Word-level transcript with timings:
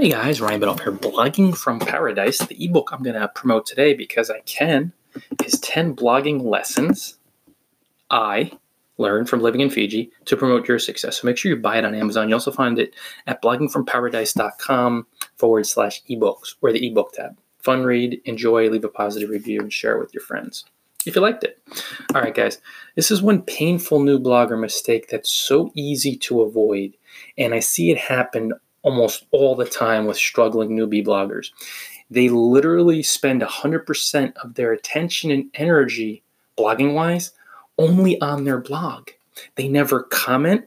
Hey 0.00 0.08
guys, 0.08 0.40
Ryan 0.40 0.62
Biddulph 0.62 0.80
here, 0.80 0.92
blogging 0.92 1.54
from 1.54 1.78
paradise. 1.78 2.38
The 2.38 2.56
ebook 2.64 2.88
I'm 2.90 3.02
going 3.02 3.20
to 3.20 3.28
promote 3.28 3.66
today 3.66 3.92
because 3.92 4.30
I 4.30 4.40
can 4.46 4.94
is 5.44 5.60
10 5.60 5.94
blogging 5.94 6.42
lessons 6.42 7.18
I 8.08 8.52
learned 8.96 9.28
from 9.28 9.42
living 9.42 9.60
in 9.60 9.68
Fiji 9.68 10.10
to 10.24 10.38
promote 10.38 10.66
your 10.66 10.78
success. 10.78 11.20
So 11.20 11.26
make 11.26 11.36
sure 11.36 11.50
you 11.50 11.58
buy 11.58 11.76
it 11.76 11.84
on 11.84 11.94
Amazon. 11.94 12.30
You 12.30 12.34
also 12.34 12.50
find 12.50 12.78
it 12.78 12.94
at 13.26 13.42
bloggingfromparadise.com 13.42 15.06
forward 15.36 15.66
slash 15.66 16.02
ebooks 16.08 16.54
or 16.62 16.72
the 16.72 16.88
ebook 16.88 17.12
tab. 17.12 17.36
Fun 17.58 17.84
read, 17.84 18.22
enjoy, 18.24 18.70
leave 18.70 18.84
a 18.84 18.88
positive 18.88 19.28
review, 19.28 19.60
and 19.60 19.70
share 19.70 19.98
it 19.98 20.00
with 20.00 20.14
your 20.14 20.22
friends 20.22 20.64
if 21.04 21.14
you 21.14 21.20
liked 21.20 21.44
it. 21.44 21.62
All 22.14 22.22
right, 22.22 22.34
guys, 22.34 22.56
this 22.96 23.10
is 23.10 23.20
one 23.20 23.42
painful 23.42 24.00
new 24.00 24.18
blogger 24.18 24.58
mistake 24.58 25.08
that's 25.10 25.30
so 25.30 25.72
easy 25.74 26.16
to 26.16 26.40
avoid. 26.40 26.96
And 27.36 27.52
I 27.52 27.60
see 27.60 27.90
it 27.90 27.98
happen 27.98 28.54
almost 28.82 29.26
all 29.30 29.54
the 29.54 29.66
time 29.66 30.06
with 30.06 30.16
struggling 30.16 30.70
newbie 30.70 31.04
bloggers. 31.04 31.50
They 32.10 32.28
literally 32.28 33.02
spend 33.02 33.42
100% 33.42 34.36
of 34.38 34.54
their 34.54 34.72
attention 34.72 35.30
and 35.30 35.50
energy, 35.54 36.22
blogging 36.58 36.94
wise, 36.94 37.32
only 37.78 38.20
on 38.20 38.44
their 38.44 38.58
blog. 38.58 39.10
They 39.54 39.68
never 39.68 40.02
comment. 40.04 40.64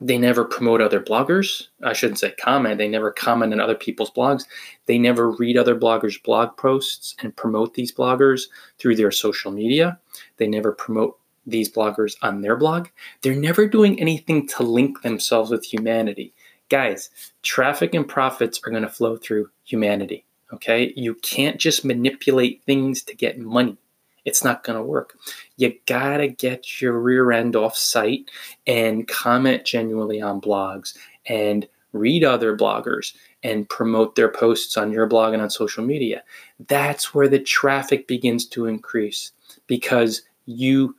They 0.00 0.18
never 0.18 0.44
promote 0.44 0.80
other 0.80 1.00
bloggers. 1.00 1.68
I 1.82 1.92
shouldn't 1.92 2.18
say 2.18 2.32
comment. 2.32 2.78
They 2.78 2.88
never 2.88 3.10
comment 3.10 3.52
on 3.52 3.60
other 3.60 3.74
people's 3.74 4.10
blogs. 4.10 4.44
They 4.86 4.98
never 4.98 5.30
read 5.30 5.56
other 5.56 5.78
bloggers' 5.78 6.22
blog 6.22 6.56
posts 6.56 7.14
and 7.22 7.36
promote 7.36 7.74
these 7.74 7.92
bloggers 7.92 8.48
through 8.78 8.96
their 8.96 9.10
social 9.10 9.52
media. 9.52 9.98
They 10.38 10.46
never 10.46 10.72
promote 10.72 11.18
these 11.46 11.70
bloggers 11.70 12.16
on 12.22 12.40
their 12.40 12.56
blog. 12.56 12.88
They're 13.22 13.34
never 13.34 13.66
doing 13.66 14.00
anything 14.00 14.48
to 14.48 14.62
link 14.62 15.02
themselves 15.02 15.50
with 15.50 15.64
humanity. 15.64 16.34
Guys, 16.68 17.10
traffic 17.42 17.94
and 17.94 18.08
profits 18.08 18.60
are 18.64 18.70
going 18.70 18.82
to 18.82 18.88
flow 18.88 19.16
through 19.16 19.50
humanity. 19.64 20.24
Okay. 20.52 20.92
You 20.96 21.14
can't 21.16 21.58
just 21.58 21.84
manipulate 21.84 22.62
things 22.64 23.02
to 23.02 23.14
get 23.14 23.38
money. 23.38 23.76
It's 24.24 24.42
not 24.42 24.64
going 24.64 24.78
to 24.78 24.84
work. 24.84 25.18
You 25.56 25.74
got 25.86 26.18
to 26.18 26.28
get 26.28 26.80
your 26.80 26.98
rear 26.98 27.32
end 27.32 27.56
off 27.56 27.76
site 27.76 28.30
and 28.66 29.06
comment 29.06 29.64
genuinely 29.64 30.22
on 30.22 30.40
blogs 30.40 30.96
and 31.26 31.68
read 31.92 32.24
other 32.24 32.56
bloggers 32.56 33.14
and 33.42 33.68
promote 33.68 34.16
their 34.16 34.30
posts 34.30 34.76
on 34.76 34.90
your 34.90 35.06
blog 35.06 35.34
and 35.34 35.42
on 35.42 35.50
social 35.50 35.84
media. 35.84 36.22
That's 36.68 37.14
where 37.14 37.28
the 37.28 37.38
traffic 37.38 38.08
begins 38.08 38.46
to 38.46 38.66
increase 38.66 39.32
because 39.66 40.22
you 40.46 40.96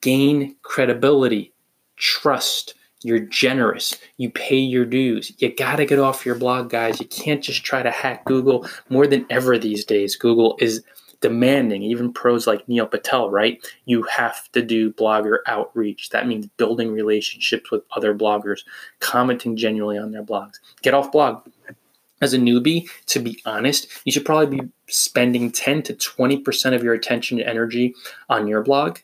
gain 0.00 0.54
credibility, 0.62 1.52
trust, 1.96 2.74
you're 3.02 3.20
generous. 3.20 3.96
You 4.16 4.30
pay 4.30 4.56
your 4.56 4.84
dues. 4.84 5.32
You 5.38 5.54
got 5.54 5.76
to 5.76 5.86
get 5.86 5.98
off 5.98 6.26
your 6.26 6.34
blog, 6.34 6.70
guys. 6.70 7.00
You 7.00 7.06
can't 7.06 7.42
just 7.42 7.64
try 7.64 7.82
to 7.82 7.90
hack 7.90 8.24
Google 8.24 8.66
more 8.88 9.06
than 9.06 9.26
ever 9.30 9.56
these 9.58 9.84
days. 9.84 10.16
Google 10.16 10.56
is 10.60 10.82
demanding, 11.20 11.82
even 11.82 12.12
pros 12.12 12.46
like 12.46 12.68
Neil 12.68 12.86
Patel, 12.86 13.30
right? 13.30 13.64
You 13.86 14.02
have 14.04 14.50
to 14.52 14.62
do 14.62 14.92
blogger 14.92 15.38
outreach. 15.46 16.10
That 16.10 16.26
means 16.26 16.46
building 16.56 16.92
relationships 16.92 17.70
with 17.70 17.82
other 17.94 18.14
bloggers, 18.14 18.60
commenting 19.00 19.56
genuinely 19.56 19.98
on 19.98 20.12
their 20.12 20.22
blogs. 20.22 20.58
Get 20.82 20.94
off 20.94 21.12
blog. 21.12 21.48
As 22.20 22.34
a 22.34 22.38
newbie, 22.38 22.88
to 23.06 23.20
be 23.20 23.40
honest, 23.46 23.86
you 24.04 24.10
should 24.10 24.24
probably 24.24 24.58
be 24.58 24.68
spending 24.88 25.52
10 25.52 25.84
to 25.84 25.94
20% 25.94 26.74
of 26.74 26.82
your 26.82 26.94
attention 26.94 27.38
and 27.38 27.48
energy 27.48 27.94
on 28.28 28.48
your 28.48 28.62
blog 28.62 28.98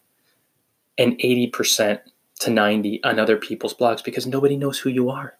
and 0.98 1.16
80% 1.18 2.00
to 2.44 2.50
90 2.50 3.02
on 3.04 3.18
other 3.18 3.36
people's 3.36 3.74
blogs 3.74 4.02
because 4.02 4.26
nobody 4.26 4.56
knows 4.56 4.78
who 4.78 4.90
you 4.90 5.10
are. 5.10 5.36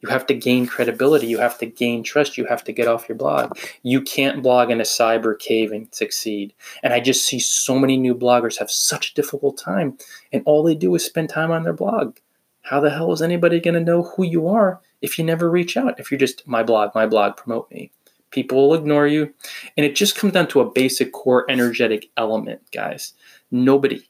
You 0.00 0.08
have 0.08 0.26
to 0.26 0.34
gain 0.34 0.66
credibility. 0.66 1.26
You 1.26 1.38
have 1.38 1.58
to 1.58 1.66
gain 1.66 2.02
trust. 2.02 2.38
You 2.38 2.46
have 2.46 2.64
to 2.64 2.72
get 2.72 2.88
off 2.88 3.08
your 3.08 3.18
blog. 3.18 3.58
You 3.82 4.00
can't 4.00 4.42
blog 4.42 4.70
in 4.70 4.80
a 4.80 4.84
cyber 4.84 5.38
cave 5.38 5.72
and 5.72 5.94
succeed. 5.94 6.54
And 6.82 6.94
I 6.94 7.00
just 7.00 7.26
see 7.26 7.38
so 7.38 7.78
many 7.78 7.98
new 7.98 8.14
bloggers 8.14 8.58
have 8.58 8.70
such 8.70 9.10
a 9.10 9.14
difficult 9.14 9.58
time, 9.58 9.98
and 10.32 10.42
all 10.46 10.62
they 10.62 10.74
do 10.74 10.94
is 10.94 11.04
spend 11.04 11.28
time 11.28 11.50
on 11.50 11.64
their 11.64 11.74
blog. 11.74 12.16
How 12.62 12.80
the 12.80 12.90
hell 12.90 13.12
is 13.12 13.20
anybody 13.20 13.60
going 13.60 13.74
to 13.74 13.80
know 13.80 14.02
who 14.02 14.24
you 14.24 14.48
are 14.48 14.80
if 15.02 15.18
you 15.18 15.24
never 15.24 15.50
reach 15.50 15.76
out? 15.76 16.00
If 16.00 16.10
you're 16.10 16.18
just 16.18 16.46
my 16.46 16.62
blog, 16.62 16.94
my 16.94 17.06
blog, 17.06 17.36
promote 17.36 17.70
me. 17.70 17.90
People 18.30 18.68
will 18.68 18.74
ignore 18.74 19.06
you. 19.06 19.34
And 19.76 19.84
it 19.84 19.96
just 19.96 20.16
comes 20.16 20.32
down 20.32 20.48
to 20.48 20.60
a 20.60 20.70
basic 20.70 21.12
core 21.12 21.44
energetic 21.50 22.10
element, 22.16 22.60
guys. 22.70 23.14
Nobody 23.50 24.08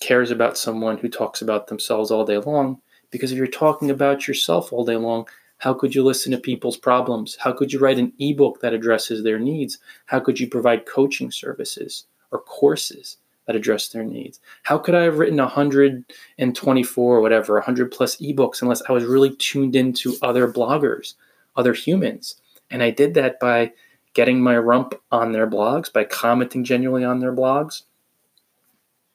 cares 0.00 0.30
about 0.30 0.58
someone 0.58 0.98
who 0.98 1.08
talks 1.08 1.42
about 1.42 1.66
themselves 1.66 2.10
all 2.10 2.24
day 2.24 2.38
long. 2.38 2.80
Because 3.10 3.32
if 3.32 3.38
you're 3.38 3.46
talking 3.46 3.90
about 3.90 4.28
yourself 4.28 4.72
all 4.72 4.84
day 4.84 4.96
long, 4.96 5.26
how 5.58 5.74
could 5.74 5.94
you 5.94 6.04
listen 6.04 6.30
to 6.32 6.38
people's 6.38 6.76
problems? 6.76 7.36
How 7.40 7.52
could 7.52 7.72
you 7.72 7.78
write 7.78 7.98
an 7.98 8.12
ebook 8.18 8.60
that 8.60 8.74
addresses 8.74 9.24
their 9.24 9.38
needs? 9.38 9.78
How 10.06 10.20
could 10.20 10.38
you 10.38 10.46
provide 10.46 10.86
coaching 10.86 11.32
services 11.32 12.04
or 12.30 12.40
courses 12.40 13.16
that 13.46 13.56
address 13.56 13.88
their 13.88 14.04
needs? 14.04 14.40
How 14.62 14.78
could 14.78 14.94
I 14.94 15.02
have 15.02 15.18
written 15.18 15.38
124 15.38 17.16
or 17.16 17.20
whatever, 17.20 17.54
100 17.54 17.90
plus 17.90 18.16
ebooks 18.16 18.62
unless 18.62 18.82
I 18.88 18.92
was 18.92 19.04
really 19.04 19.34
tuned 19.36 19.74
into 19.74 20.14
other 20.22 20.46
bloggers, 20.46 21.14
other 21.56 21.72
humans? 21.72 22.40
And 22.70 22.82
I 22.82 22.90
did 22.90 23.14
that 23.14 23.40
by 23.40 23.72
getting 24.14 24.40
my 24.40 24.58
rump 24.58 24.94
on 25.10 25.32
their 25.32 25.48
blogs, 25.48 25.92
by 25.92 26.04
commenting 26.04 26.62
genuinely 26.62 27.04
on 27.04 27.18
their 27.18 27.34
blogs, 27.34 27.82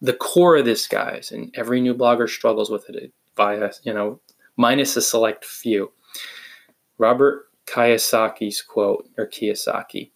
the 0.04 0.14
core 0.14 0.58
of 0.58 0.66
this, 0.66 0.86
guys, 0.86 1.32
and 1.32 1.50
every 1.56 1.80
new 1.80 1.96
blogger 1.96 2.30
struggles 2.30 2.70
with 2.70 2.88
it 2.90 3.12
via, 3.38 3.72
you 3.84 3.94
know, 3.94 4.20
minus 4.58 4.98
a 4.98 5.02
select 5.02 5.46
few. 5.46 5.92
Robert 6.98 7.48
Kiyosaki's 7.66 8.62
quote, 8.62 9.10
or 9.18 9.26
Kiyosaki, 9.26 10.12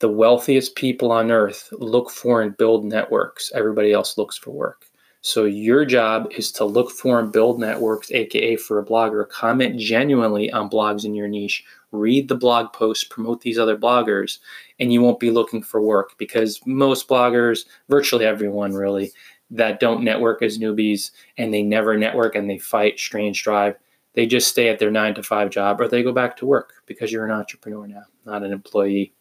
the 0.00 0.08
wealthiest 0.08 0.74
people 0.74 1.12
on 1.12 1.30
earth 1.30 1.68
look 1.78 2.10
for 2.10 2.42
and 2.42 2.56
build 2.56 2.84
networks. 2.84 3.52
Everybody 3.54 3.92
else 3.92 4.18
looks 4.18 4.36
for 4.36 4.50
work. 4.50 4.86
So 5.24 5.44
your 5.44 5.84
job 5.84 6.32
is 6.32 6.50
to 6.52 6.64
look 6.64 6.90
for 6.90 7.20
and 7.20 7.32
build 7.32 7.60
networks, 7.60 8.10
aka 8.10 8.56
for 8.56 8.80
a 8.80 8.84
blogger, 8.84 9.28
comment 9.28 9.78
genuinely 9.78 10.50
on 10.50 10.68
blogs 10.68 11.04
in 11.04 11.14
your 11.14 11.28
niche, 11.28 11.64
read 11.92 12.26
the 12.26 12.34
blog 12.34 12.72
posts, 12.72 13.04
promote 13.04 13.40
these 13.40 13.58
other 13.58 13.76
bloggers, 13.76 14.38
and 14.80 14.92
you 14.92 15.00
won't 15.00 15.20
be 15.20 15.30
looking 15.30 15.62
for 15.62 15.80
work 15.80 16.18
because 16.18 16.60
most 16.66 17.08
bloggers, 17.08 17.66
virtually 17.88 18.26
everyone 18.26 18.74
really, 18.74 19.12
that 19.52 19.78
don't 19.78 20.02
network 20.02 20.42
as 20.42 20.58
newbies 20.58 21.12
and 21.38 21.54
they 21.54 21.62
never 21.62 21.96
network 21.96 22.34
and 22.34 22.50
they 22.50 22.58
fight 22.58 22.98
strange 22.98 23.44
drive, 23.44 23.76
they 24.14 24.26
just 24.26 24.48
stay 24.48 24.68
at 24.70 24.80
their 24.80 24.90
nine 24.90 25.14
to 25.14 25.22
five 25.22 25.50
job 25.50 25.80
or 25.80 25.86
they 25.86 26.02
go 26.02 26.12
back 26.12 26.36
to 26.36 26.46
work 26.46 26.72
because 26.86 27.12
you're 27.12 27.24
an 27.24 27.30
entrepreneur 27.30 27.86
now, 27.86 28.02
not 28.24 28.42
an 28.42 28.50
employee. 28.50 29.14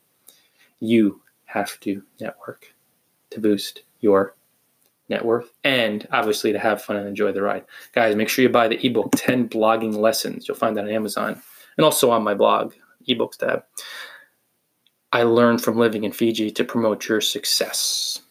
You 0.79 1.22
have 1.45 1.79
to 1.81 2.01
network 2.19 2.73
to 3.29 3.39
boost 3.39 3.83
your 4.00 4.35
net 5.11 5.23
worth, 5.23 5.51
and 5.63 6.07
obviously 6.11 6.51
to 6.51 6.59
have 6.59 6.81
fun 6.81 6.95
and 6.95 7.07
enjoy 7.07 7.31
the 7.31 7.41
ride. 7.41 7.63
Guys, 7.94 8.16
make 8.16 8.29
sure 8.29 8.44
you 8.44 8.49
buy 8.49 8.67
the 8.67 8.85
ebook 8.85 9.11
10 9.16 9.49
Blogging 9.49 9.95
Lessons. 9.95 10.47
You'll 10.47 10.57
find 10.57 10.75
that 10.75 10.85
on 10.85 10.91
Amazon 10.91 11.41
and 11.77 11.85
also 11.85 12.09
on 12.09 12.23
my 12.23 12.33
blog, 12.33 12.73
ebooks 13.07 13.38
tab. 13.38 13.63
I 15.11 15.23
learned 15.23 15.61
from 15.61 15.77
living 15.77 16.03
in 16.03 16.11
Fiji 16.11 16.51
to 16.51 16.63
promote 16.63 17.07
your 17.07 17.21
success. 17.21 18.21